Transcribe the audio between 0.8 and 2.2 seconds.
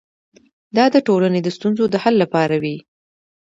د ټولنې د ستونزو د حل